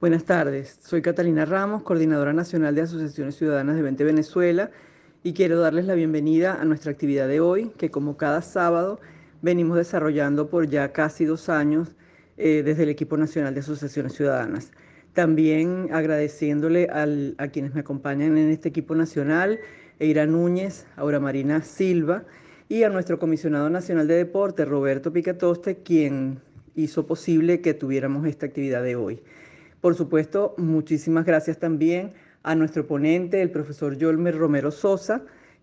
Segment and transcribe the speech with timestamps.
[0.00, 4.70] Buenas tardes, soy Catalina Ramos, coordinadora nacional de Asociaciones Ciudadanas de 20 Venezuela
[5.22, 8.98] y quiero darles la bienvenida a nuestra actividad de hoy, que como cada sábado
[9.42, 11.96] venimos desarrollando por ya casi dos años
[12.38, 14.72] eh, desde el equipo nacional de Asociaciones Ciudadanas.
[15.12, 19.60] También agradeciéndole a quienes me acompañan en este equipo nacional,
[19.98, 22.24] Eira Núñez, Aura Marina Silva
[22.70, 26.40] y a nuestro comisionado nacional de deporte, Roberto Picatoste, quien
[26.74, 29.20] hizo posible que tuviéramos esta actividad de hoy.
[29.80, 32.12] Por supuesto, muchísimas gracias también
[32.42, 35.22] a nuestro ponente, el profesor Yolmer Romero Sosa,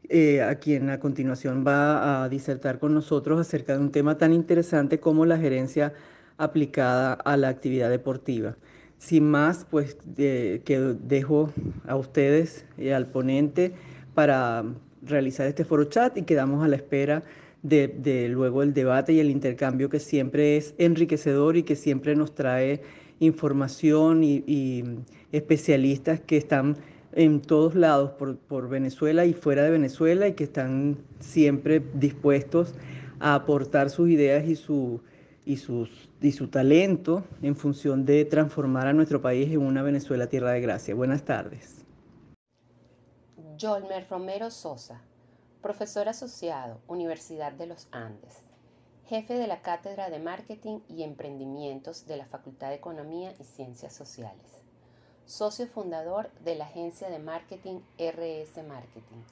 [0.10, 4.34] eh, a quien a continuación va a disertar con nosotros acerca de un tema tan
[4.34, 5.94] interesante como la gerencia
[6.38, 8.56] aplicada a la actividad deportiva.
[8.98, 11.52] Sin más, pues que dejo
[11.86, 13.74] a ustedes y al ponente
[14.16, 14.64] para
[15.04, 17.24] realizar este foro chat y quedamos a la espera
[17.64, 22.34] de, luego el debate y el intercambio que siempre es enriquecedor y que siempre nos
[22.34, 22.82] trae
[23.20, 24.84] información y,
[25.32, 26.78] especialistas que están
[27.12, 32.74] en todos lados por, Venezuela y fuera de Venezuela y que están siempre dispuestos
[33.20, 35.02] a aportar sus ideas y su,
[35.46, 40.28] y, sus, y su talento en función de transformar a nuestro país en una Venezuela
[40.28, 40.96] tierra de gracia.
[40.96, 41.86] Buenas tardes.
[43.60, 45.02] Jolmer Romero Sosa,
[45.62, 48.47] profesor asociado, Universidad de los Andes
[49.08, 53.94] jefe de la Cátedra de Marketing y Emprendimientos de la Facultad de Economía y Ciencias
[53.94, 54.60] Sociales.
[55.26, 59.24] Socio fundador de la agencia de marketing RS Marketing.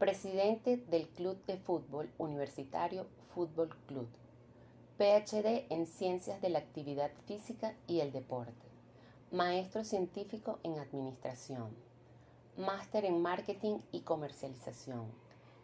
[0.00, 4.08] Presidente del Club de Fútbol Universitario Fútbol Club.
[4.98, 8.66] PhD en Ciencias de la Actividad Física y el Deporte.
[9.30, 11.76] Maestro científico en Administración.
[12.56, 15.06] Máster en Marketing y Comercialización.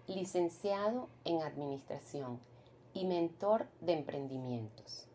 [0.07, 2.39] Licenciado en Administración
[2.99, 5.07] y mentor de emprendimientos.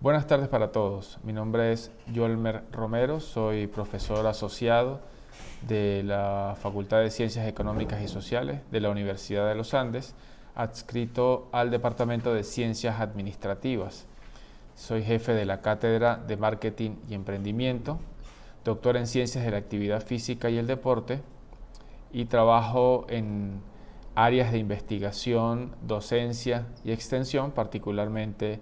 [0.00, 1.18] Buenas tardes para todos.
[1.24, 5.00] Mi nombre es Yolmer Romero, soy profesor asociado
[5.68, 10.14] de la Facultad de Ciencias Económicas y Sociales de la Universidad de los Andes,
[10.54, 14.06] adscrito al Departamento de Ciencias Administrativas.
[14.74, 17.98] Soy jefe de la Cátedra de Marketing y Emprendimiento,
[18.64, 21.20] doctor en Ciencias de la Actividad Física y el Deporte
[22.10, 23.60] y trabajo en
[24.14, 28.60] áreas de investigación, docencia y extensión, particularmente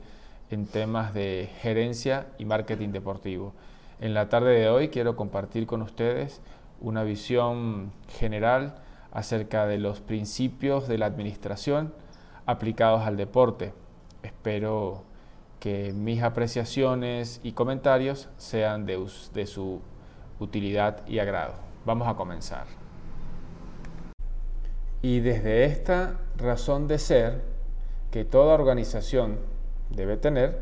[0.50, 3.52] en temas de gerencia y marketing deportivo.
[4.00, 6.40] En la tarde de hoy quiero compartir con ustedes
[6.80, 8.76] una visión general
[9.12, 11.92] acerca de los principios de la administración
[12.46, 13.72] aplicados al deporte.
[14.22, 15.02] Espero
[15.60, 19.04] que mis apreciaciones y comentarios sean de,
[19.34, 19.80] de su
[20.38, 21.54] utilidad y agrado.
[21.84, 22.77] Vamos a comenzar.
[25.02, 27.42] Y desde esta razón de ser
[28.10, 29.38] que toda organización
[29.90, 30.58] debe tener,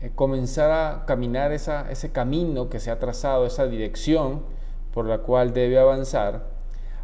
[0.00, 4.42] eh, comenzar a caminar ese camino que se ha trazado, esa dirección
[4.92, 6.46] por la cual debe avanzar,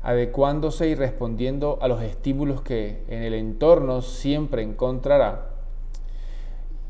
[0.02, 5.48] adecuándose y respondiendo a los estímulos que en el entorno siempre encontrará.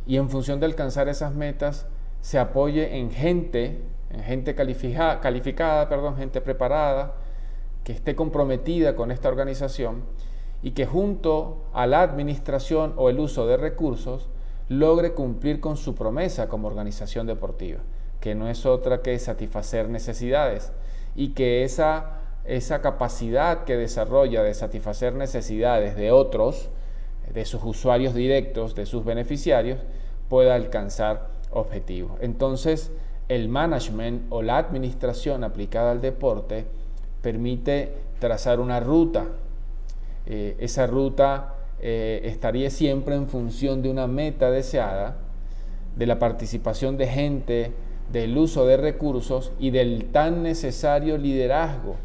[0.06, 1.86] Y en función de alcanzar esas metas,
[2.20, 7.14] se apoye en gente, en gente calificada, calificada perdón, gente preparada,
[7.84, 10.03] que esté comprometida con esta organización
[10.62, 14.28] y que junto a la administración o el uso de recursos
[14.69, 17.81] logre cumplir con su promesa como organización deportiva,
[18.20, 20.72] que no es otra que satisfacer necesidades
[21.16, 26.70] y que esa, esa capacidad que desarrolla de satisfacer necesidades de otros,
[27.32, 29.81] de sus usuarios directos, de sus beneficiarios,
[30.28, 32.12] pueda alcanzar objetivos.
[32.20, 32.93] Entonces,
[33.28, 36.66] el management o la administración aplicada al deporte
[37.22, 39.26] permite trazar una ruta.
[40.26, 45.16] Eh, esa ruta eh, estaría siempre en función de una meta deseada,
[45.96, 47.72] de la participación de gente,
[48.12, 51.96] del uso de recursos y del tan necesario liderazgo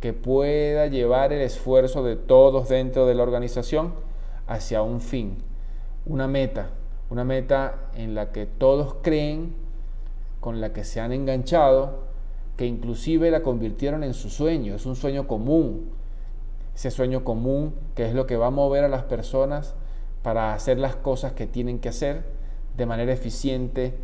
[0.00, 3.94] que pueda llevar el esfuerzo de todos dentro de la organización
[4.48, 5.36] hacia un fin,
[6.04, 6.70] una meta,
[7.08, 9.54] una meta en la que todos creen,
[10.40, 12.11] con la que se han enganchado
[12.62, 15.90] que inclusive la convirtieron en su sueño, es un sueño común,
[16.76, 19.74] ese sueño común que es lo que va a mover a las personas
[20.22, 22.22] para hacer las cosas que tienen que hacer
[22.76, 23.96] de manera eficiente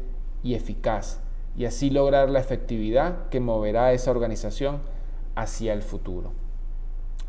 [0.42, 1.20] y eficaz
[1.56, 4.80] y así lograr la efectividad que moverá a esa organización
[5.36, 6.32] hacia el futuro.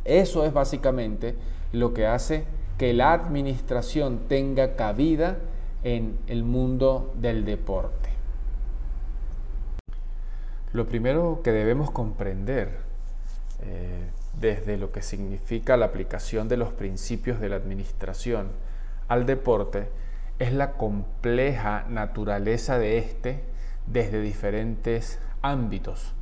[0.05, 1.35] Eso es básicamente
[1.73, 2.45] lo que hace
[2.79, 5.37] que la administración tenga cabida
[5.83, 8.18] en el mundo del deporte.
[10.71, 12.79] Lo primero que debemos comprender
[13.61, 18.51] eh, desde lo que significa la aplicación de los principios de la administración
[19.07, 19.89] al deporte
[20.37, 23.43] es la compleja naturaleza de éste
[23.87, 26.13] desde diferentes ámbitos,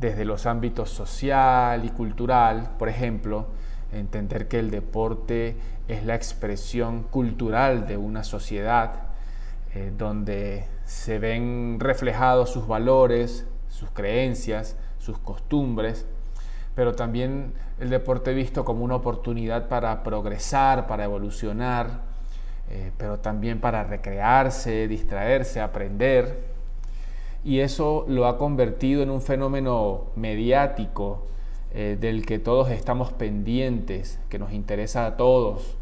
[0.00, 3.46] desde los ámbitos social y cultural, por ejemplo,
[3.92, 5.56] entender que el deporte
[5.86, 9.04] es la expresión cultural de una sociedad
[9.74, 16.06] eh, donde se ven reflejados sus valores, sus creencias, sus costumbres,
[16.74, 22.02] pero también el deporte visto como una oportunidad para progresar, para evolucionar,
[22.70, 26.44] eh, pero también para recrearse, distraerse, aprender.
[27.44, 31.26] Y eso lo ha convertido en un fenómeno mediático
[31.72, 35.76] eh, del que todos estamos pendientes, que nos interesa a todos.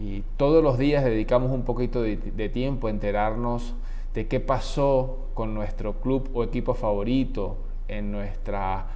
[0.00, 3.74] Y todos los días dedicamos un poquito de, de tiempo a enterarnos
[4.14, 7.58] de qué pasó con nuestro club o equipo favorito
[7.88, 8.86] en nuestra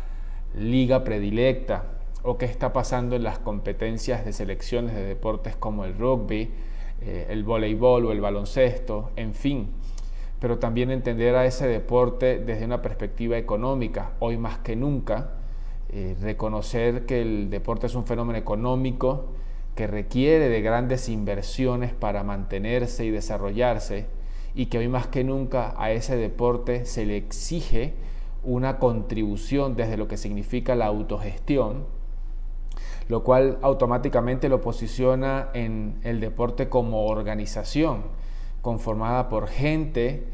[0.55, 1.85] liga predilecta
[2.23, 6.51] o qué está pasando en las competencias de selecciones de deportes como el rugby,
[7.01, 9.71] eh, el voleibol o el baloncesto, en fin.
[10.41, 15.33] Pero también entender a ese deporte desde una perspectiva económica, hoy más que nunca,
[15.91, 19.27] eh, reconocer que el deporte es un fenómeno económico
[19.75, 24.07] que requiere de grandes inversiones para mantenerse y desarrollarse
[24.55, 27.95] y que hoy más que nunca a ese deporte se le exige
[28.43, 31.85] una contribución desde lo que significa la autogestión,
[33.09, 38.03] lo cual automáticamente lo posiciona en el deporte como organización,
[38.63, 40.25] conformada por gente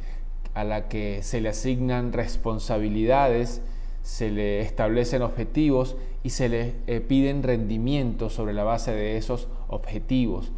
[0.55, 3.63] a la que se le asignan responsabilidades,
[4.03, 9.49] se le establecen objetivos y se le eh, piden rendimientos sobre la base de esos
[9.69, 10.53] objetivos,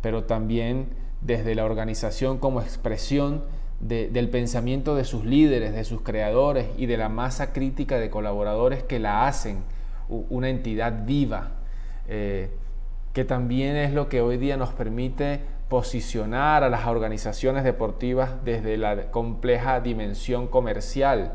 [0.00, 0.88] pero también
[1.20, 3.44] desde la organización como expresión
[3.80, 8.82] del pensamiento de sus líderes, de sus creadores y de la masa crítica de colaboradores
[8.82, 9.62] que la hacen
[10.08, 11.52] una entidad viva,
[12.08, 12.50] eh,
[13.12, 18.76] que también es lo que hoy día nos permite posicionar a las organizaciones deportivas desde
[18.78, 21.34] la compleja dimensión comercial,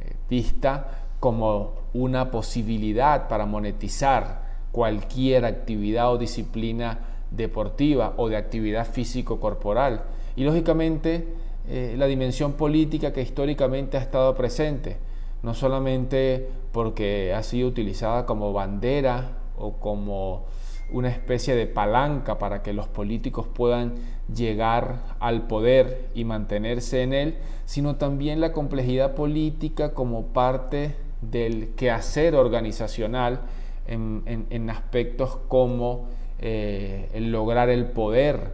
[0.00, 0.88] eh, vista
[1.18, 4.42] como una posibilidad para monetizar
[4.72, 6.98] cualquier actividad o disciplina
[7.30, 10.04] deportiva o de actividad físico-corporal.
[10.36, 11.28] Y lógicamente
[11.68, 14.96] eh, la dimensión política que históricamente ha estado presente,
[15.42, 20.46] no solamente porque ha sido utilizada como bandera o como
[20.92, 23.94] una especie de palanca para que los políticos puedan
[24.34, 31.70] llegar al poder y mantenerse en él, sino también la complejidad política como parte del
[31.76, 33.40] quehacer organizacional
[33.86, 36.08] en, aspectos como
[36.42, 38.52] eh, el lograr el poder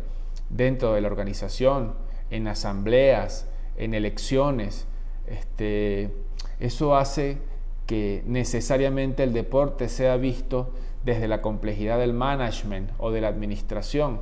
[0.50, 1.94] dentro de la organización,
[2.30, 3.46] en asambleas,
[3.76, 4.86] en elecciones.
[5.28, 6.10] Este,
[6.58, 7.38] eso hace
[7.86, 10.72] que necesariamente el deporte sea visto
[11.04, 14.20] desde la complejidad del management o de la administración,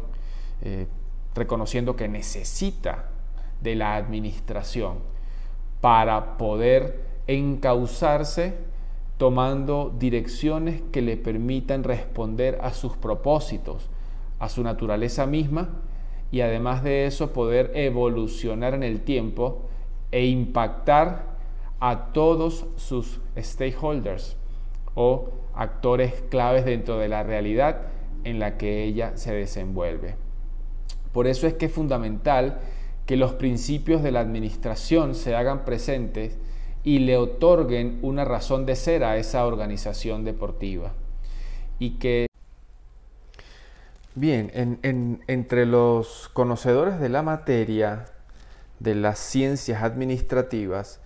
[0.60, 0.86] eh,
[1.34, 3.06] reconociendo que necesita
[3.62, 4.98] de la administración
[5.80, 8.54] para poder encauzarse
[9.16, 13.88] tomando direcciones que le permitan responder a sus propósitos,
[14.38, 15.68] a su naturaleza misma
[16.32, 19.62] y además de eso poder evolucionar en el tiempo
[20.10, 21.34] e impactar
[21.80, 24.36] a todos sus stakeholders
[24.94, 27.82] o actores claves dentro de la realidad
[28.24, 30.16] en la que ella se desenvuelve.
[31.12, 32.58] Por eso es que es fundamental
[33.06, 36.38] que los principios de la administración se hagan presentes
[36.84, 40.92] y le otorguen una razón de ser a esa organización deportiva.
[41.78, 42.26] Y que
[44.16, 44.78] Bien,
[45.26, 48.06] entre los conocedores de la materia
[48.78, 51.00] de las ciencias administrativas,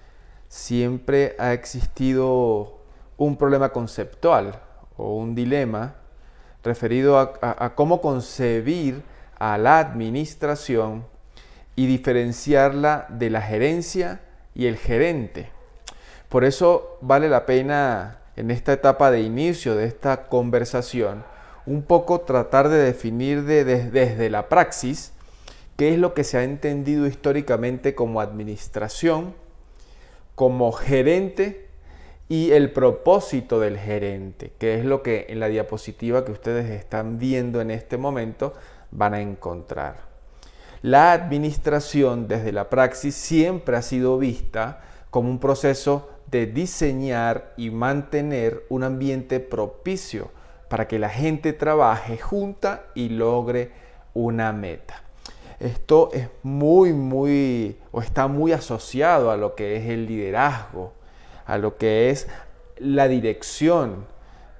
[0.48, 2.82] siempre ha existido
[3.16, 4.60] un problema conceptual
[4.98, 5.94] o un dilema
[6.62, 9.02] referido a, cómo concebir
[9.38, 11.06] a la administración
[11.76, 14.20] y diferenciarla de la gerencia
[14.54, 15.50] y el gerente.
[16.28, 21.24] Por eso vale la pena en esta etapa de inicio de esta conversación
[21.64, 25.12] un poco tratar de definir desde la praxis
[25.76, 29.34] qué es lo que se ha entendido históricamente como administración,
[30.34, 31.68] como gerente
[32.28, 37.18] y el propósito del gerente, que es lo que en la diapositiva que ustedes están
[37.18, 38.54] viendo en este momento
[38.90, 40.08] van a encontrar.
[40.82, 44.80] La administración desde la praxis siempre ha sido vista
[45.10, 50.30] como un proceso de diseñar y mantener un ambiente propicio
[50.68, 53.70] para que la gente trabaje junta y logre
[54.14, 55.02] una meta.
[55.60, 60.92] Esto es muy, muy, o está muy asociado a lo que es el liderazgo,
[61.46, 62.28] a lo que es
[62.76, 64.06] la dirección,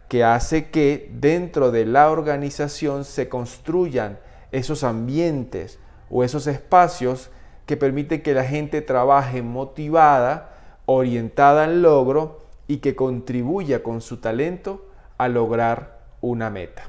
[0.08, 4.18] que hace que dentro de la organización se construyan
[4.50, 5.78] esos ambientes
[6.10, 7.30] o esos espacios
[7.66, 10.57] que permite que la gente trabaje motivada,
[10.90, 14.86] orientada al logro y que contribuya con su talento
[15.18, 16.84] a lograr una meta.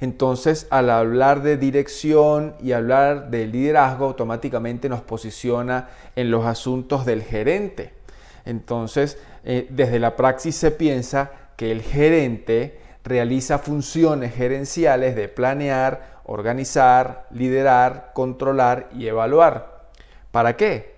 [0.00, 7.06] Entonces, al hablar de dirección y hablar de liderazgo, automáticamente nos posiciona en los asuntos
[7.06, 7.94] del gerente.
[8.44, 16.20] Entonces, eh, desde la praxis se piensa que el gerente realiza funciones gerenciales de planear,
[16.24, 19.88] organizar, liderar, controlar y evaluar.
[20.30, 20.93] ¿Para qué?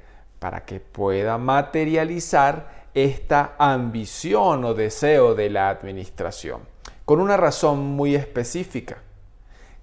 [0.46, 6.60] Para que pueda materializar esta ambición o deseo de la administración,
[7.04, 8.98] con una razón muy específica,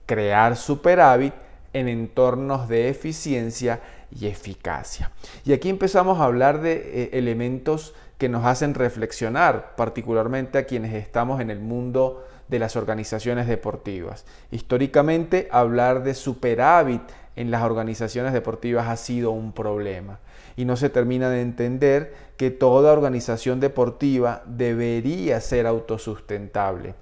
[0.06, 1.34] crear superávit
[1.74, 5.12] en entornos de eficiencia y eficacia.
[5.44, 10.94] Y aquí empezamos a hablar de eh, elementos que nos hacen reflexionar, particularmente a quienes
[10.94, 14.24] estamos en el mundo de las organizaciones deportivas.
[14.50, 17.02] Históricamente, hablar de superávit
[17.36, 20.20] en las organizaciones deportivas ha sido un problema
[20.56, 26.96] y no se termina de entender que toda organización deportiva debería ser autosustentable.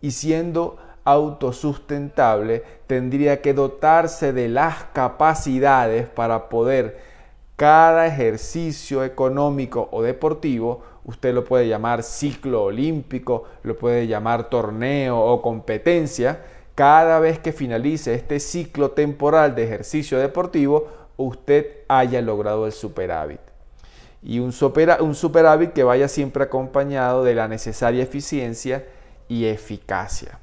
[0.00, 6.98] Y siendo autosustentable, tendría que dotarse de las capacidades para poder
[7.56, 15.18] cada ejercicio económico o deportivo, usted lo puede llamar ciclo olímpico, lo puede llamar torneo
[15.18, 16.40] o competencia,
[16.76, 20.86] cada vez que finalice este ciclo temporal de ejercicio deportivo,
[21.18, 23.40] usted haya logrado el superávit.
[24.22, 24.54] Y un,
[25.00, 28.86] un superávit que vaya siempre acompañado de la necesaria eficiencia
[29.28, 30.38] y eficacia.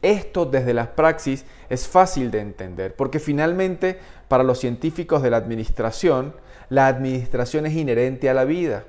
[0.00, 5.38] Esto desde las praxis es fácil de entender, porque finalmente para los científicos de la
[5.38, 6.34] administración,
[6.68, 8.84] la administración es inherente a la vida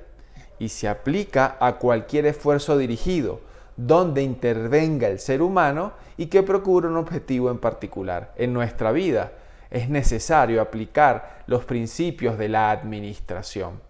[0.58, 3.40] y se aplica a cualquier esfuerzo dirigido,
[3.76, 8.32] donde intervenga el ser humano y que procure un objetivo en particular.
[8.36, 9.32] En nuestra vida
[9.70, 13.80] es necesario aplicar los principios de la administración.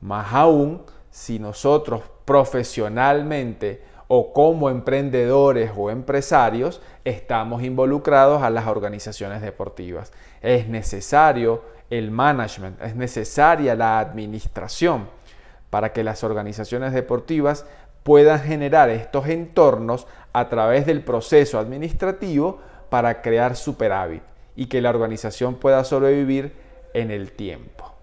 [0.00, 9.40] Más aún si nosotros profesionalmente o como emprendedores o empresarios estamos involucrados a las organizaciones
[9.40, 10.12] deportivas.
[10.40, 15.08] Es necesario el management, es necesaria la administración
[15.70, 17.64] para que las organizaciones deportivas
[18.02, 24.22] puedan generar estos entornos a través del proceso administrativo para crear superávit
[24.56, 26.52] y que la organización pueda sobrevivir
[26.94, 27.94] en el tiempo.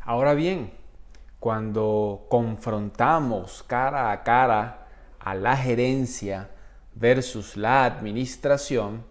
[0.00, 0.72] Ahora bien,
[1.38, 4.86] cuando confrontamos cara a cara
[5.18, 6.50] a la gerencia
[6.94, 9.04] versus la administración,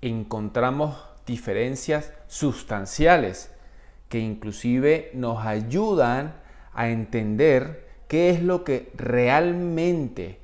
[0.00, 3.50] encontramos diferencias sustanciales
[4.08, 6.34] que inclusive nos ayudan
[6.72, 10.40] a entender qué es lo que realmente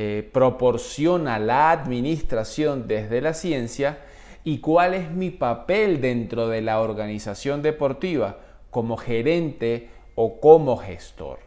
[0.00, 3.98] eh, proporciona la administración desde la ciencia
[4.44, 8.38] y cuál es mi papel dentro de la organización deportiva
[8.70, 11.40] como gerente o como gestor.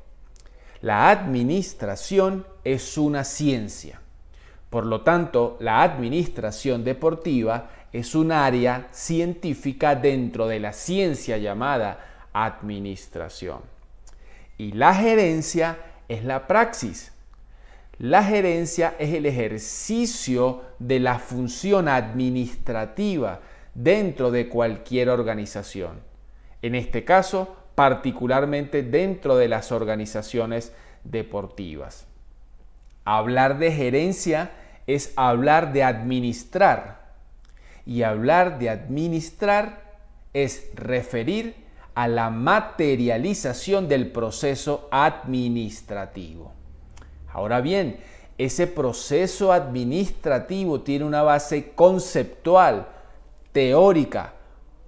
[0.81, 4.01] La administración es una ciencia.
[4.69, 12.27] Por lo tanto, la administración deportiva es un área científica dentro de la ciencia llamada
[12.33, 13.61] administración.
[14.57, 15.77] Y la gerencia
[16.09, 17.13] es la praxis.
[18.01, 23.41] La gerencia es el ejercicio de la función administrativa
[23.75, 25.99] dentro de cualquier organización.
[26.63, 32.07] En este caso, particularmente dentro de las organizaciones deportivas.
[33.05, 34.49] Hablar de gerencia
[34.87, 37.13] es hablar de administrar
[37.85, 39.99] y hablar de administrar
[40.33, 41.53] es referir
[41.93, 46.60] a la materialización del proceso administrativo.
[47.33, 47.97] Ahora bien,
[48.37, 52.87] ese proceso administrativo tiene una base conceptual,
[53.51, 54.33] teórica,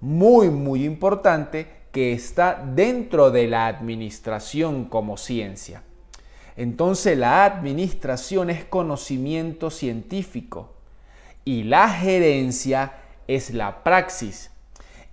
[0.01, 5.83] muy, muy importante que está dentro de la administración como ciencia.
[6.57, 10.73] Entonces la administración es conocimiento científico
[11.45, 12.93] y la gerencia
[13.27, 14.51] es la praxis.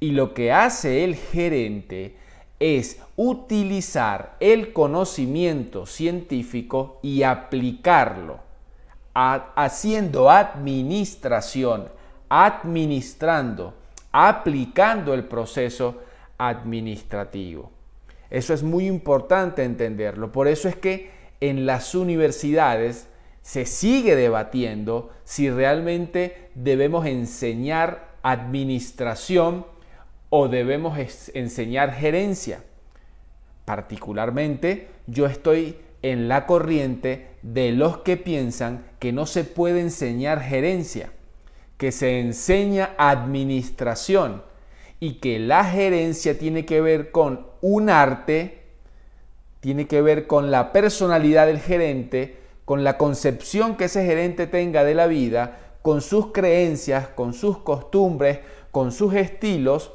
[0.00, 2.16] Y lo que hace el gerente
[2.60, 8.38] es utilizar el conocimiento científico y aplicarlo,
[9.14, 11.88] haciendo administración,
[12.28, 13.74] administrando,
[14.12, 16.02] aplicando el proceso
[16.38, 17.70] administrativo.
[18.28, 20.30] Eso es muy importante entenderlo.
[20.30, 23.08] Por eso es que en las universidades
[23.42, 29.64] se sigue debatiendo si realmente debemos enseñar administración
[30.30, 30.96] o debemos
[31.34, 32.64] enseñar gerencia.
[33.64, 40.40] Particularmente yo estoy en la corriente de los que piensan que no se puede enseñar
[40.40, 41.12] gerencia,
[41.76, 44.42] que se enseña administración
[44.98, 48.62] y que la gerencia tiene que ver con un arte,
[49.60, 54.84] tiene que ver con la personalidad del gerente, con la concepción que ese gerente tenga
[54.84, 59.92] de la vida, con sus creencias, con sus costumbres, con sus estilos,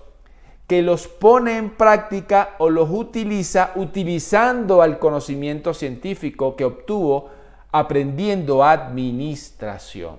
[0.67, 7.29] que los pone en práctica o los utiliza utilizando al conocimiento científico que obtuvo
[7.71, 10.17] aprendiendo administración.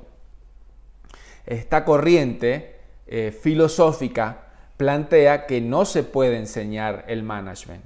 [1.46, 2.76] Esta corriente
[3.06, 4.44] eh, filosófica
[4.76, 7.84] plantea que no se puede enseñar el management,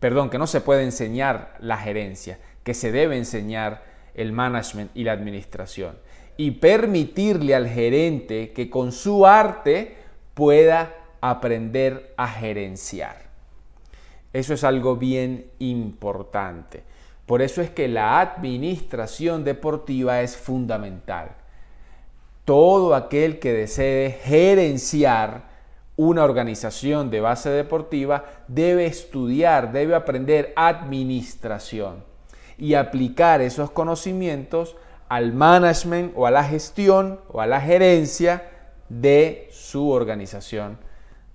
[0.00, 5.04] perdón, que no se puede enseñar la gerencia, que se debe enseñar el management y
[5.04, 5.96] la administración
[6.36, 9.96] y permitirle al gerente que con su arte
[10.34, 13.16] pueda aprender a gerenciar.
[14.34, 16.82] Eso es algo bien importante.
[17.26, 21.30] Por eso es que la administración deportiva es fundamental.
[22.44, 25.50] Todo aquel que desee gerenciar
[25.96, 32.04] una organización de base deportiva debe estudiar, debe aprender administración
[32.58, 34.76] y aplicar esos conocimientos
[35.08, 38.50] al management o a la gestión o a la gerencia
[38.88, 40.78] de su organización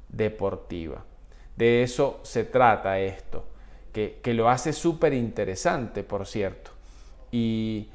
[0.10, 1.04] deportiva.
[1.56, 3.46] De eso se trata esto,
[3.92, 6.72] que, lo hace súper interesante, por cierto.
[7.32, 7.90] Y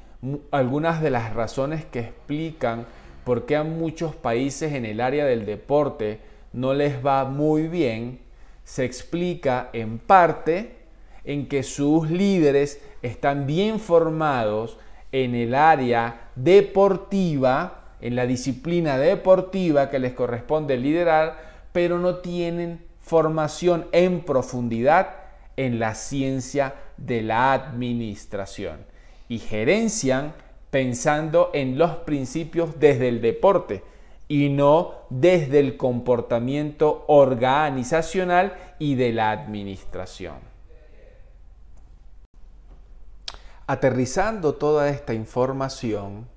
[0.51, 2.85] algunas de las razones que explican
[3.23, 6.19] por qué a muchos países en el área del deporte
[6.51, 8.19] no les va muy bien,
[8.65, 10.75] se explica en parte
[11.23, 14.77] en que sus líderes están bien formados
[15.13, 22.85] en el área deportiva, en la disciplina deportiva que les corresponde liderar, pero no tienen
[23.01, 25.09] formación en profundidad
[25.57, 28.85] en la ciencia de la administración
[29.27, 30.33] y gerencian
[30.71, 33.83] pensando en los principios desde el deporte
[34.27, 40.37] y no desde el comportamiento organizacional y de la administración.
[43.67, 46.27] Aterrizando toda esta información,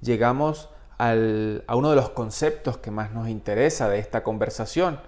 [0.00, 0.69] llegamos
[1.00, 5.00] a uno de los conceptos que más nos interesa de esta conversación,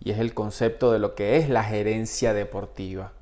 [0.00, 3.12] y es el concepto de lo que es la gerencia deportiva,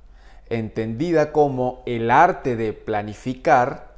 [0.49, 3.93] entendida como el arte de planificar,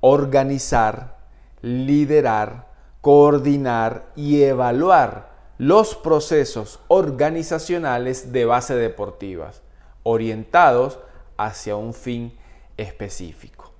[0.00, 1.16] organizar,
[1.62, 2.68] liderar,
[3.00, 9.62] coordinar y evaluar los procesos organizacionales de base deportivas,
[10.04, 11.00] orientados
[11.36, 12.38] hacia un fin
[12.76, 13.73] específico.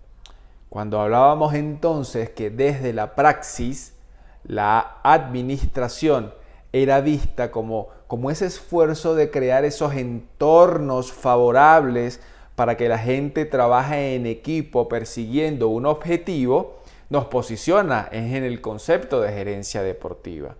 [0.75, 3.95] Cuando hablábamos entonces que desde la praxis
[4.43, 6.35] la administración
[6.73, 12.21] era vista como, como ese esfuerzo de crear esos entornos favorables
[12.57, 19.21] para que la gente trabaje en equipo persiguiendo un objetivo, nos posiciona en el concepto
[19.21, 20.57] de gerencia deportiva.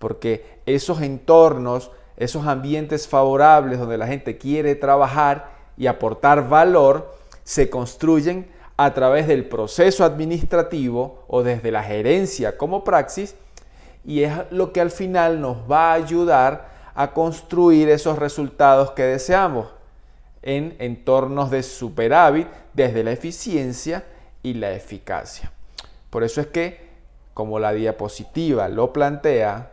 [0.00, 7.70] Porque esos entornos, esos ambientes favorables donde la gente quiere trabajar y aportar valor, se
[7.70, 13.34] construyen a través del proceso administrativo o desde la gerencia como praxis
[14.06, 19.02] y es lo que al final nos va a ayudar a construir esos resultados que
[19.02, 19.66] deseamos
[20.42, 24.04] en entornos de superávit desde la eficiencia
[24.44, 25.50] y la eficacia.
[26.08, 26.88] Por eso es que,
[27.34, 29.72] como la diapositiva lo plantea,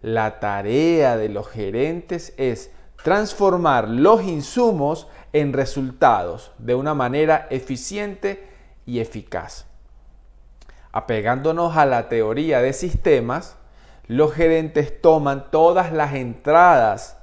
[0.00, 2.70] la tarea de los gerentes es
[3.04, 8.48] transformar los insumos en resultados de una manera eficiente
[8.86, 9.66] y eficaz.
[10.90, 13.56] Apegándonos a la teoría de sistemas,
[14.06, 17.18] los gerentes toman todas las entradas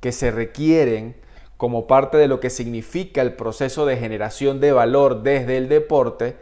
[0.00, 1.14] que se requieren
[1.58, 6.38] como parte de lo que significa el proceso de generación de valor desde el deporte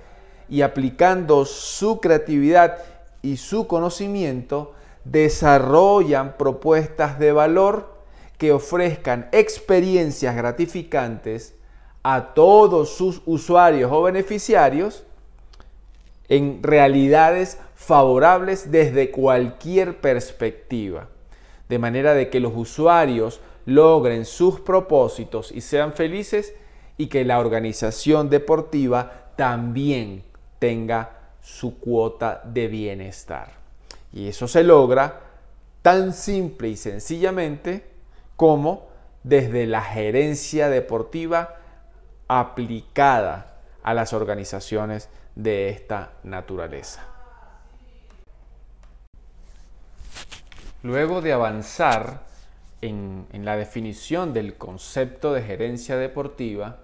[0.48, 2.78] y aplicando su creatividad
[3.22, 4.72] y su conocimiento,
[5.04, 7.93] desarrollan propuestas de valor
[8.44, 11.54] que ofrezcan experiencias gratificantes
[12.02, 15.02] a todos sus usuarios o beneficiarios
[16.28, 21.08] en realidades favorables desde cualquier perspectiva,
[21.70, 26.52] de manera de que los usuarios logren sus propósitos y sean felices
[26.98, 30.22] y que la organización deportiva también
[30.58, 33.52] tenga su cuota de bienestar.
[34.12, 35.18] Y eso se logra
[35.80, 37.93] tan simple y sencillamente
[38.36, 38.88] como
[39.22, 41.56] desde la gerencia deportiva
[42.28, 47.06] aplicada a las organizaciones de esta naturaleza.
[50.82, 52.24] Luego de avanzar
[52.82, 56.80] en, la definición del concepto de gerencia deportiva,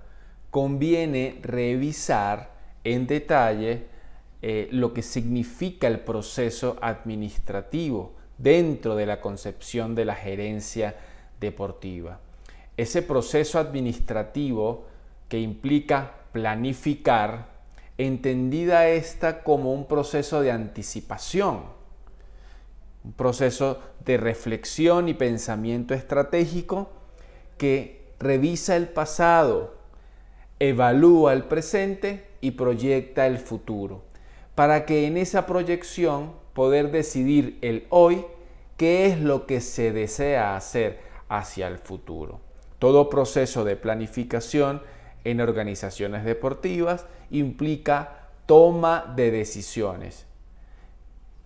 [0.51, 2.51] conviene revisar
[2.83, 3.87] en detalle
[4.43, 10.97] eh, lo que significa el proceso administrativo dentro de la concepción de la gerencia
[11.41, 12.21] deportiva.
[12.77, 14.87] Ese proceso administrativo
[15.29, 17.49] que implica planificar,
[17.99, 21.65] entendida esta como un proceso de anticipación,
[23.05, 26.91] un proceso de reflexión y pensamiento estratégico
[27.57, 29.75] que revisa el pasado,
[30.59, 34.03] evalúa el presente y proyecta el futuro,
[34.55, 38.25] para que en esa proyección poder decidir el hoy
[38.77, 42.41] qué es lo que se desea hacer hacia el futuro.
[42.79, 44.83] Todo proceso de planificación
[45.25, 50.27] en organizaciones deportivas implica toma de decisiones.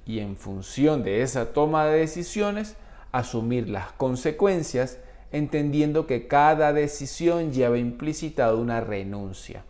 [0.07, 2.77] Y en función de esa toma de decisiones,
[3.13, 4.99] asumir las consecuencias,
[5.33, 9.65] entendiendo que cada decisión lleva implícita una renuncia.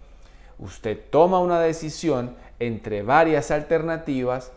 [0.58, 4.52] Usted toma una decisión entre varias alternativas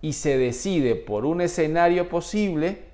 [0.00, 2.91] y se decide por un escenario posible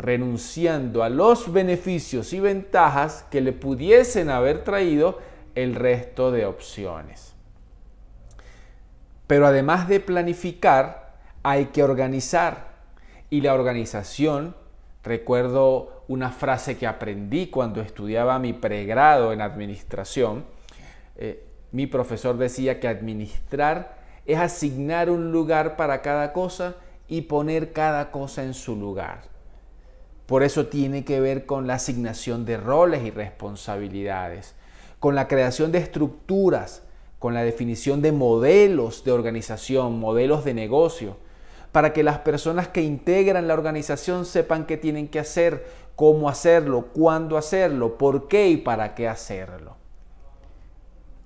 [0.00, 5.18] renunciando a los beneficios y ventajas que le pudiesen haber traído
[5.54, 7.34] el resto de opciones.
[9.26, 12.70] Pero además de planificar, hay que organizar.
[13.28, 14.56] Y la organización,
[15.04, 20.46] recuerdo una frase que aprendí cuando estudiaba mi pregrado en administración,
[21.16, 27.72] eh, mi profesor decía que administrar es asignar un lugar para cada cosa y poner
[27.72, 29.30] cada cosa en su lugar.
[30.30, 34.54] Por eso tiene que ver con la asignación de roles y responsabilidades,
[35.00, 36.84] con la creación de estructuras,
[37.18, 41.16] con la definición de modelos de organización, modelos de negocio,
[41.72, 45.66] para que las personas que integran la organización sepan qué tienen que hacer,
[45.96, 49.74] cómo hacerlo, cuándo hacerlo, por qué y para qué hacerlo.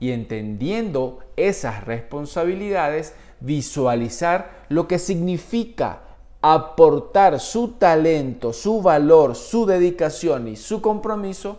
[0.00, 6.00] Y entendiendo esas responsabilidades, visualizar lo que significa
[6.52, 11.56] aportar su talento, su valor, su dedicación y su compromiso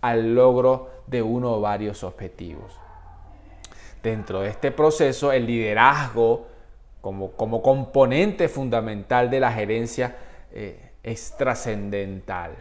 [0.00, 2.72] al logro de uno o varios objetivos.
[4.00, 6.46] Dentro de este proceso, el liderazgo
[7.00, 10.16] como, como componente fundamental de la gerencia
[10.52, 12.52] eh, es trascendental,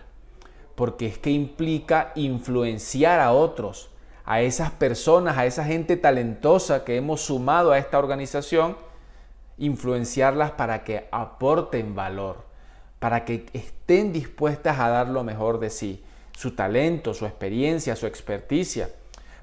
[0.73, 3.91] porque es que implica influenciar a otros,
[4.25, 8.86] a esas personas, a esa gente talentosa que hemos sumado a esta organización
[9.57, 12.45] influenciarlas para que aporten valor,
[12.99, 16.03] para que estén dispuestas a dar lo mejor de sí,
[16.35, 18.89] su talento, su experiencia, su experticia,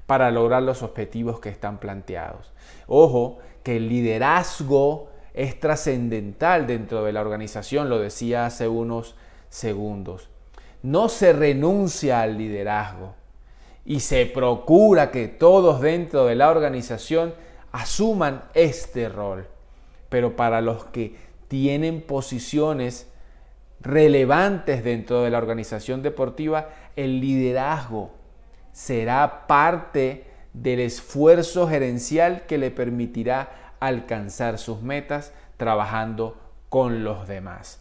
[0.05, 2.53] para lograr los objetivos que están planteados.
[2.87, 9.15] Ojo, que el liderazgo es trascendental dentro de la organización, lo decía hace unos
[9.49, 10.29] segundos.
[10.83, 13.15] No se renuncia al liderazgo
[13.83, 17.33] y se procura que todos dentro de la organización
[17.71, 19.47] asuman este rol
[20.09, 21.15] pero para los que
[21.47, 23.07] tienen posiciones
[23.81, 28.11] relevantes dentro de la organización deportiva, el liderazgo
[28.71, 36.37] será parte del esfuerzo gerencial que le permitirá alcanzar sus metas trabajando
[36.69, 37.79] con los demás.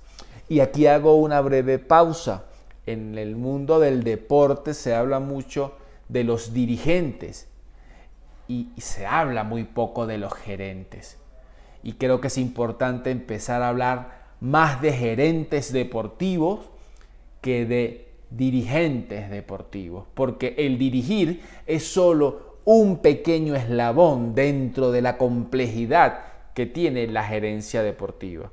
[0.48, 2.44] Y aquí hago una breve pausa.
[2.86, 5.76] En el mundo del deporte se habla mucho
[6.08, 7.48] de los dirigentes
[8.46, 11.16] y, se habla muy poco de los gerentes
[11.84, 16.60] y creo que es importante empezar a hablar más de gerentes deportivos
[17.42, 25.18] que de dirigentes deportivos, porque el dirigir es solo un pequeño eslabón dentro de la
[25.18, 26.20] complejidad
[26.54, 28.50] que tiene la gerencia deportiva.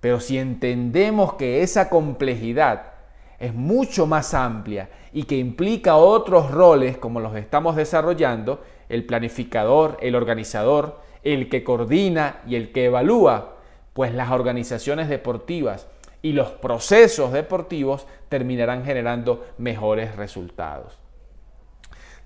[0.00, 2.94] Pero si entendemos que esa complejidad
[3.38, 9.96] es mucho más amplia y que implica otros roles como los estamos desarrollando, el planificador,
[10.00, 13.56] el organizador, el que coordina y el que evalúa,
[13.92, 15.88] pues las organizaciones deportivas
[16.22, 20.98] y los procesos deportivos terminarán generando mejores resultados.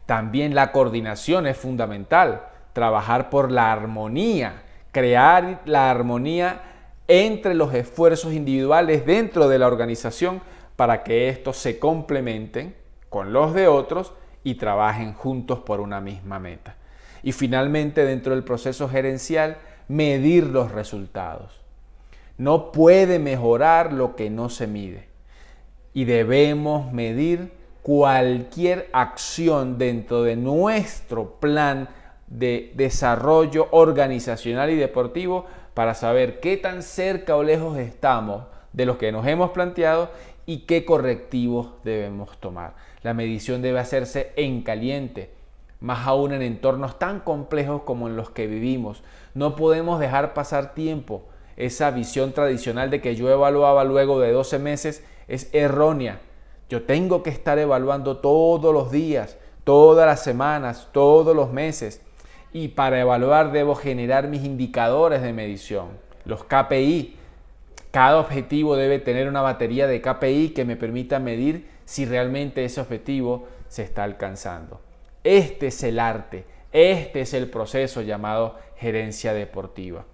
[0.06, 6.62] También la coordinación es fundamental, trabajar por la armonía, crear la armonía
[7.08, 10.40] entre los esfuerzos individuales dentro de la organización
[10.76, 12.74] para que estos se complementen
[13.08, 14.12] con los de otros
[14.44, 16.77] y trabajen juntos por una misma meta.
[17.22, 21.60] Y finalmente, dentro del proceso gerencial, medir los resultados.
[22.36, 25.08] No puede mejorar lo que no se mide.
[25.92, 27.52] Y debemos medir
[27.82, 31.88] cualquier acción dentro de nuestro plan
[32.26, 38.98] de desarrollo organizacional y deportivo para saber qué tan cerca o lejos estamos de lo
[38.98, 40.10] que nos hemos planteado
[40.44, 42.74] y qué correctivos debemos tomar.
[43.02, 45.30] La medición debe hacerse en caliente,
[45.80, 49.02] más aún en entornos tan complejos como en los que vivimos.
[49.34, 51.26] No podemos dejar pasar tiempo.
[51.56, 56.20] Esa visión tradicional de que yo evaluaba luego de 12 meses es errónea.
[56.68, 62.02] Yo tengo que estar evaluando todos los días, todas las semanas, todos los meses.
[62.52, 65.88] Y para evaluar debo generar mis indicadores de medición,
[66.24, 67.16] los KPI.
[67.90, 72.80] Cada objetivo debe tener una batería de KPI que me permita medir si realmente ese
[72.80, 74.87] objetivo se está alcanzando.
[75.24, 80.06] Este es el arte, este es el proceso llamado gerencia deportiva.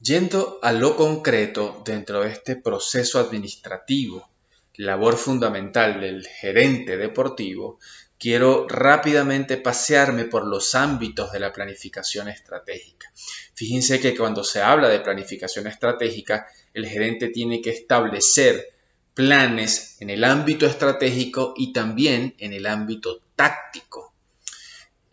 [0.00, 4.28] Yendo a lo concreto dentro de este proceso administrativo,
[4.76, 7.78] labor fundamental del gerente deportivo,
[8.18, 13.10] quiero rápidamente pasearme por los ámbitos de la planificación estratégica.
[13.54, 18.73] Fíjense que cuando se habla de planificación estratégica, el gerente tiene que establecer
[19.14, 24.12] planes en el ámbito estratégico y también en el ámbito táctico.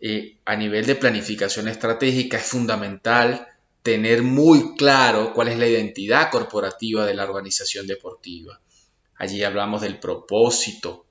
[0.00, 3.46] Eh, a nivel de planificación estratégica es fundamental
[3.82, 8.60] tener muy claro cuál es la identidad corporativa de la organización deportiva.
[9.16, 11.06] Allí hablamos del propósito,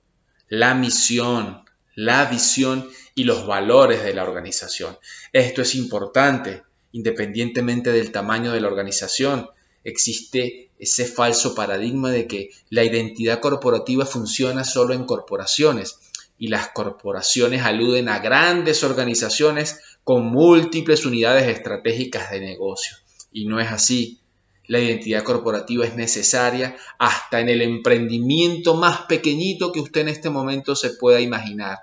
[0.49, 1.63] la misión,
[1.95, 4.97] la visión y los valores de la organización.
[5.31, 9.49] Esto es importante, independientemente del tamaño de la organización.
[9.83, 15.97] Existe ese falso paradigma de que la identidad corporativa funciona solo en corporaciones
[16.37, 22.97] y las corporaciones aluden a grandes organizaciones con múltiples unidades estratégicas de negocio.
[23.31, 24.19] Y no es así.
[24.65, 30.29] La identidad corporativa es necesaria hasta en el emprendimiento más pequeñito que usted en este
[30.29, 31.79] momento se pueda imaginar,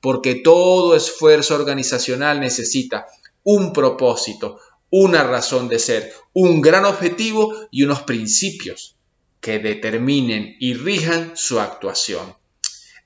[0.00, 3.06] porque todo esfuerzo organizacional necesita
[3.44, 4.58] un propósito,
[4.90, 8.96] una razón de ser, un gran objetivo y unos principios
[9.40, 12.36] que determinen y rijan su actuación.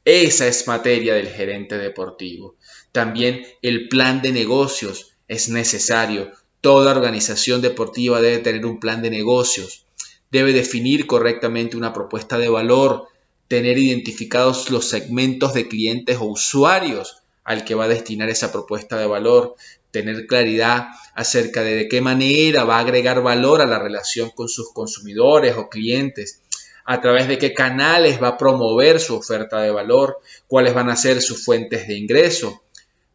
[0.04, 2.56] Esa es materia del gerente deportivo.
[2.92, 6.32] También el plan de negocios es necesario.
[6.60, 9.86] Toda organización deportiva debe tener un plan de negocios.
[10.30, 13.08] Debe definir correctamente una propuesta de valor,
[13.48, 18.98] tener identificados los segmentos de clientes o usuarios al que va a destinar esa propuesta
[18.98, 19.54] de valor,
[19.94, 24.48] tener claridad acerca de de qué manera va a agregar valor a la relación con
[24.48, 26.42] sus consumidores o clientes,
[26.84, 30.96] a través de qué canales va a promover su oferta de valor, cuáles van a
[30.96, 32.62] ser sus fuentes de ingreso,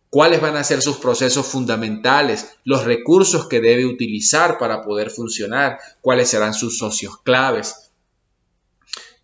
[0.10, 5.80] cuáles van a ser sus procesos fundamentales, los recursos que debe utilizar para poder funcionar,
[6.02, 7.92] cuáles serán sus socios claves,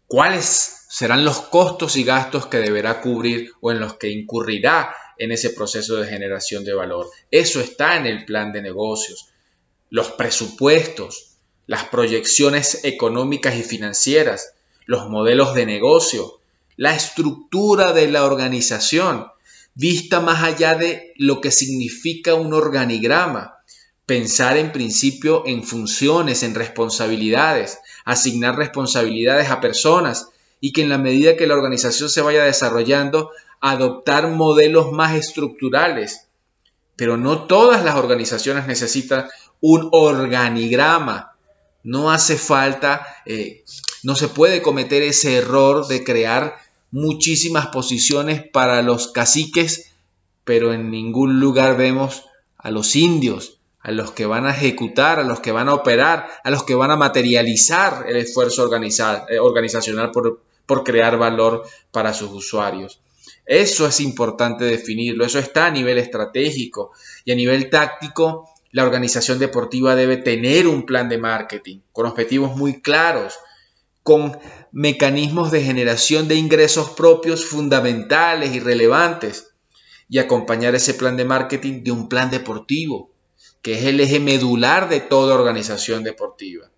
[0.07, 5.31] cuáles serán los costos y gastos que deberá cubrir o en los que incurrirá en
[5.31, 7.09] ese proceso de generación de valor.
[7.31, 9.29] Eso está en el plan de negocios.
[9.89, 14.53] Los presupuestos, las proyecciones económicas y financieras,
[14.85, 16.39] los modelos de negocio,
[16.77, 19.27] la estructura de la organización,
[19.73, 23.55] vista más allá de lo que significa un organigrama,
[24.05, 30.97] pensar en principio en funciones, en responsabilidades, asignar responsabilidades a personas y que en la
[30.97, 36.27] medida que la organización se vaya desarrollando, adoptar modelos más estructurales.
[36.95, 39.27] Pero no todas las organizaciones necesitan
[39.61, 41.33] un organigrama.
[41.83, 43.63] No hace falta, eh,
[44.03, 46.55] no se puede cometer ese error de crear
[46.91, 49.91] muchísimas posiciones para los caciques,
[50.43, 52.23] pero en ningún lugar vemos
[52.57, 56.27] a los indios, a los que van a ejecutar, a los que van a operar,
[56.43, 62.13] a los que van a materializar el esfuerzo eh, organizacional por, por crear valor para
[62.13, 63.01] sus usuarios.
[63.45, 66.91] Eso es importante definirlo, eso está a nivel estratégico
[67.23, 68.49] y a nivel táctico.
[68.71, 73.39] La organización deportiva debe tener un plan de marketing con objetivos muy claros,
[74.03, 74.37] con
[74.71, 79.53] mecanismos de generación de ingresos propios fundamentales y relevantes
[80.09, 83.11] y acompañar ese plan de marketing de un plan deportivo,
[83.61, 86.69] que es el eje medular de toda organización deportiva,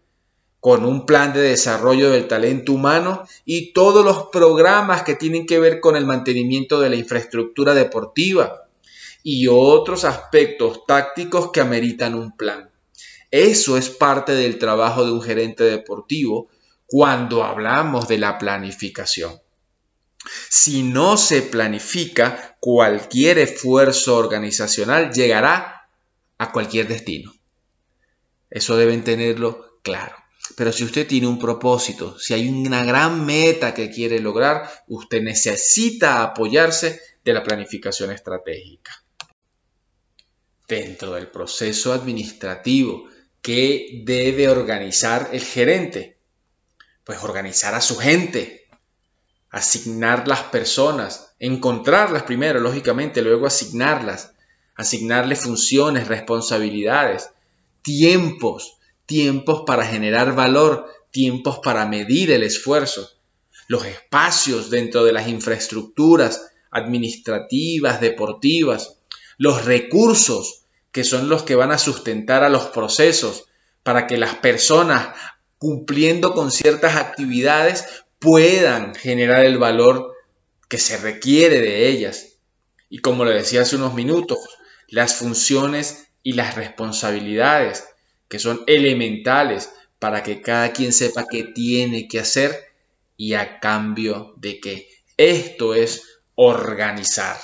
[0.59, 5.59] con un plan de desarrollo del talento humano y todos los programas que tienen que
[5.59, 8.67] ver con el mantenimiento de la infraestructura deportiva
[9.23, 12.71] y otros aspectos tácticos que ameritan un plan.
[13.29, 16.49] Eso es parte del trabajo de un gerente deportivo
[16.85, 19.41] cuando hablamos de la planificación.
[20.49, 25.89] Si no se planifica, cualquier esfuerzo organizacional llegará
[26.37, 27.33] a cualquier destino.
[28.49, 30.15] Eso deben tenerlo claro.
[30.55, 35.21] Pero si usted tiene un propósito, si hay una gran meta que quiere lograr, usted
[35.21, 39.03] necesita apoyarse de la planificación estratégica.
[40.67, 43.07] Dentro del proceso administrativo
[43.41, 46.17] que debe organizar el gerente,
[47.03, 48.67] pues organizar a su gente,
[49.49, 54.33] asignar las personas, encontrarlas primero, lógicamente, luego asignarlas,
[54.75, 57.29] asignarle funciones, responsabilidades,
[57.81, 58.76] tiempos,
[59.07, 63.09] tiempos para generar valor, tiempos para medir el esfuerzo,
[63.67, 68.99] los espacios dentro de las infraestructuras administrativas, deportivas,
[69.37, 73.45] los recursos que son los que van a sustentar a los procesos
[73.83, 75.15] para que las personas
[75.57, 77.85] cumpliendo con ciertas actividades
[78.19, 80.13] puedan generar el valor
[80.69, 82.37] que se requiere de ellas.
[82.89, 84.39] Y como le decía hace unos minutos,
[84.87, 87.85] las funciones y las responsabilidades
[88.27, 92.53] que son elementales para que cada quien sepa qué tiene que hacer
[93.15, 94.87] y a cambio de que
[95.17, 97.37] esto es organizar.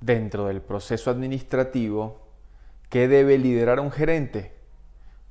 [0.00, 2.28] Dentro del proceso administrativo,
[2.88, 4.52] ¿qué debe liderar un gerente?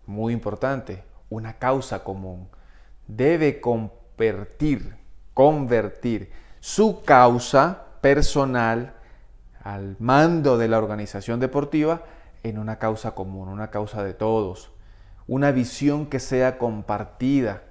[0.05, 2.49] Muy importante, una causa común.
[3.07, 4.95] Debe convertir,
[5.33, 8.95] convertir su causa personal
[9.63, 12.03] al mando de la organización deportiva
[12.43, 14.71] en una causa común, una causa de todos,
[15.27, 17.63] una visión que sea compartida,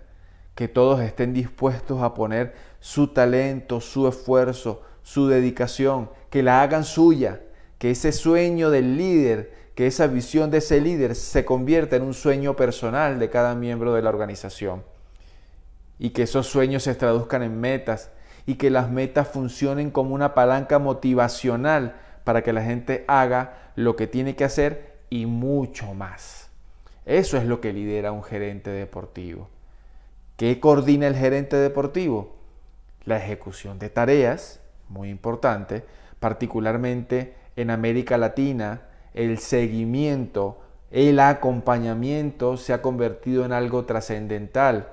[0.54, 6.84] que todos estén dispuestos a poner su talento, su esfuerzo, su dedicación, que la hagan
[6.84, 7.40] suya,
[7.78, 12.14] que ese sueño del líder, que esa visión de ese líder se convierta en un
[12.14, 14.84] sueño personal de cada miembro de la organización.
[15.98, 18.10] Y que esos sueños se traduzcan en metas
[18.46, 23.96] y que las metas funcionen como una palanca motivacional para que la gente haga lo
[23.96, 26.48] que tiene que hacer y mucho más.
[27.04, 29.48] Eso es lo que lidera un gerente deportivo.
[30.36, 32.36] ¿Qué coordina el gerente deportivo?
[33.04, 35.84] La ejecución de tareas, muy importante,
[36.20, 38.82] particularmente en América Latina,
[39.14, 44.88] el seguimiento, el acompañamiento se ha convertido en algo trascendental.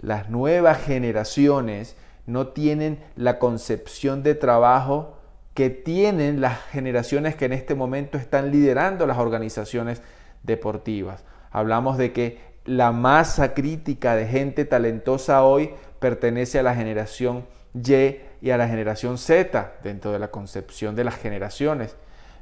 [0.00, 1.96] Las nuevas generaciones
[2.26, 5.18] no tienen la concepción de trabajo
[5.54, 10.02] que tienen las generaciones que en este momento están liderando las organizaciones
[10.42, 11.24] deportivas.
[11.50, 18.18] Hablamos de que la masa crítica de gente talentosa hoy pertenece a la generación Y
[18.44, 21.96] y a la generación Z dentro de la concepción de las generaciones,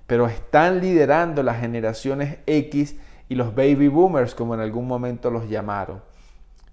[0.06, 2.96] pero están liderando las generaciones X
[3.28, 6.02] y los baby boomers, como en algún momento los llamaron.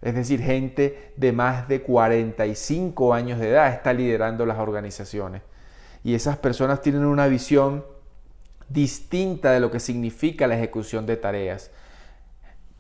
[0.02, 5.42] Es decir, gente de más de 45 años de edad está liderando las organizaciones.
[6.04, 7.86] Y esas personas tienen una visión
[8.70, 11.72] distinta de lo que significa la ejecución de tareas.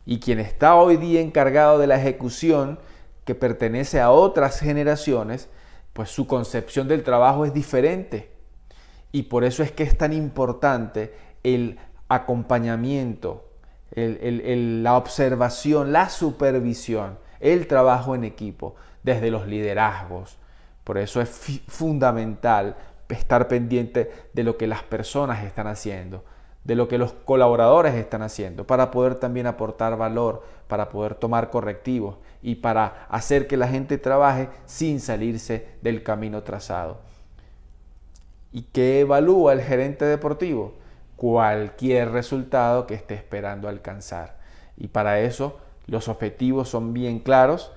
[0.06, 2.80] Y quien está hoy día encargado de la ejecución,
[3.26, 5.50] que pertenece a otras generaciones,
[5.94, 8.32] pues su concepción del trabajo es diferente.
[9.12, 11.78] Y por eso es que es tan importante el
[12.08, 13.46] acompañamiento,
[13.96, 20.38] la observación, la supervisión, el trabajo en equipo, desde los liderazgos.
[20.84, 21.30] Por eso es
[21.68, 22.78] fundamental
[23.10, 26.24] estar pendiente de lo que las personas están haciendo,
[26.64, 31.50] de lo que los colaboradores están haciendo, para poder también aportar valor, para poder tomar
[31.50, 37.00] correctivos y para hacer que la gente trabaje sin salirse del camino trazado.
[38.52, 40.74] ¿Y qué evalúa el gerente deportivo?
[41.16, 44.38] Cualquier resultado que esté esperando alcanzar.
[44.78, 47.72] Y para eso los objetivos son bien claros,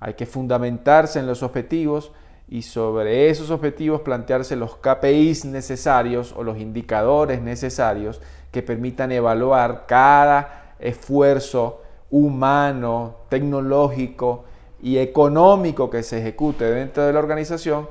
[0.00, 2.12] hay que fundamentarse en los objetivos
[2.48, 9.84] y sobre esos objetivos plantearse los KPIs necesarios o los indicadores necesarios que permitan evaluar
[9.86, 14.44] cada esfuerzo humano, tecnológico
[14.80, 17.88] y económico que se ejecute dentro de la organización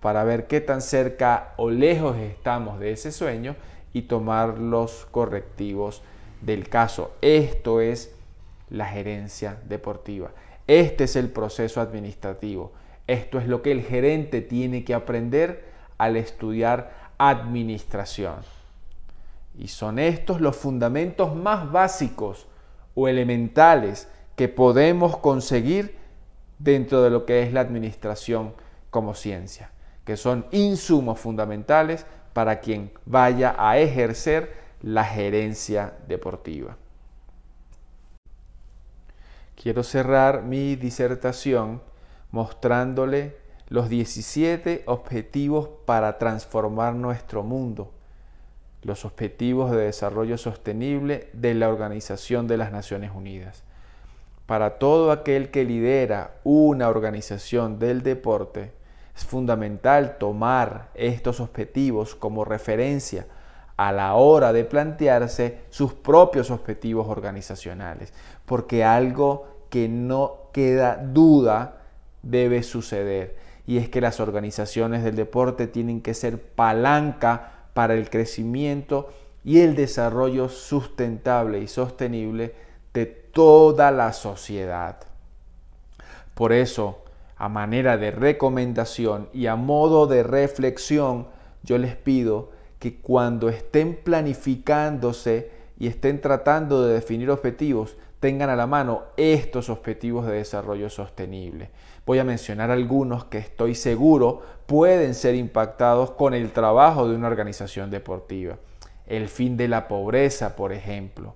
[0.00, 3.56] para ver qué tan cerca o lejos estamos de ese sueño
[3.92, 6.02] y tomar los correctivos
[6.40, 7.12] del caso.
[7.20, 8.14] Esto es
[8.70, 10.30] la gerencia deportiva.
[10.66, 12.72] Este es el proceso administrativo.
[13.06, 15.64] Esto es lo que el gerente tiene que aprender
[15.98, 18.36] al estudiar administración.
[19.58, 22.46] Y son estos los fundamentos más básicos
[22.94, 25.96] o elementales que podemos conseguir
[26.58, 28.54] dentro de lo que es la administración
[28.90, 29.70] como ciencia,
[30.04, 34.52] que son insumos fundamentales para quien vaya a ejercer
[34.82, 36.76] la gerencia deportiva.
[39.54, 41.80] Quiero cerrar mi disertación
[42.36, 43.34] mostrándole
[43.70, 47.94] los 17 objetivos para transformar nuestro mundo,
[48.82, 53.62] los objetivos de desarrollo sostenible de la Organización de las Naciones Unidas.
[54.44, 58.70] Para todo aquel que lidera una organización del deporte,
[59.16, 63.26] es fundamental tomar estos objetivos como referencia
[63.78, 68.12] a la hora de plantearse sus propios objetivos organizacionales,
[68.44, 71.85] porque algo que no queda duda
[72.30, 73.36] debe suceder.
[73.66, 79.12] Y es que las organizaciones del deporte tienen que ser palanca para el crecimiento
[79.44, 82.54] y el desarrollo sustentable y sostenible
[82.92, 84.98] de toda la sociedad.
[86.34, 87.04] Por eso,
[87.36, 91.28] a manera de recomendación y a modo de reflexión,
[91.62, 98.56] yo les pido que cuando estén planificándose y estén tratando de definir objetivos, tengan a
[98.56, 101.70] la mano estos objetivos de desarrollo sostenible.
[102.06, 107.26] Voy a mencionar algunos que estoy seguro pueden ser impactados con el trabajo de una
[107.26, 108.58] organización deportiva.
[109.08, 111.34] El fin de la pobreza, por ejemplo,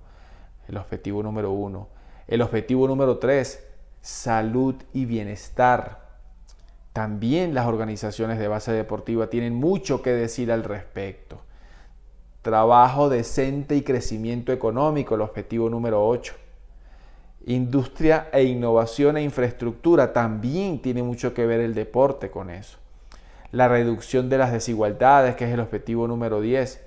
[0.69, 1.89] el objetivo número uno.
[2.25, 3.67] El objetivo número tres,
[3.99, 6.07] salud y bienestar.
[6.93, 11.41] También las organizaciones de base deportiva tienen mucho que decir al respecto.
[12.41, 16.33] Trabajo decente y crecimiento económico, el objetivo número 8.
[17.45, 22.77] Industria e innovación e infraestructura, también tiene mucho que ver el deporte con eso.
[23.51, 26.81] La reducción de las desigualdades, que es el objetivo número 10.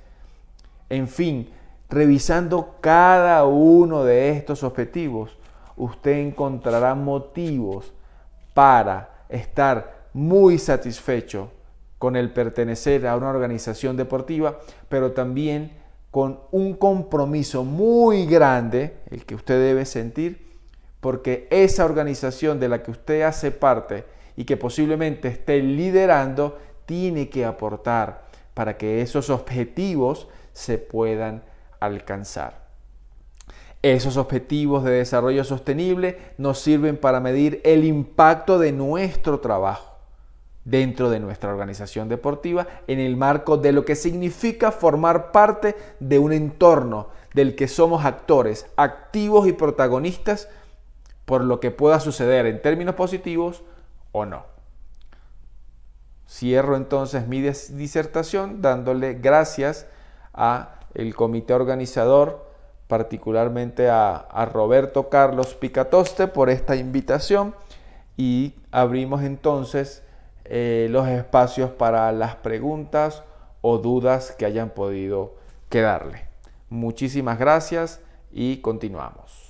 [0.90, 1.50] En fin,
[1.90, 5.36] revisando cada uno de estos objetivos,
[5.76, 7.92] usted encontrará motivos
[8.54, 11.50] para estar muy satisfecho
[11.98, 15.72] con el pertenecer a una organización deportiva, pero también
[16.10, 20.43] con un compromiso muy grande, el que usted debe sentir,
[21.04, 24.06] porque esa organización de la que usted hace parte
[24.38, 28.24] y que posiblemente esté liderando, tiene que aportar
[28.54, 31.42] para que esos objetivos se puedan
[31.78, 32.64] alcanzar.
[33.82, 39.98] Esos objetivos de desarrollo sostenible nos sirven para medir el impacto de nuestro trabajo
[40.64, 46.18] dentro de nuestra organización deportiva en el marco de lo que significa formar parte de
[46.18, 50.48] un entorno del que somos actores activos y protagonistas
[51.24, 53.62] por lo que pueda suceder en términos positivos
[54.12, 54.44] o no.
[56.28, 59.86] Cierro entonces mi disertación dándole gracias
[60.32, 62.44] a el comité organizador
[62.88, 67.54] particularmente a, Roberto Carlos Picatoste por esta invitación
[68.16, 70.02] y abrimos entonces
[70.44, 73.22] eh, los espacios para las preguntas
[73.62, 75.34] o dudas que hayan podido
[75.70, 76.28] quedarle.
[76.68, 78.00] Muchísimas gracias
[78.30, 79.43] y continuamos.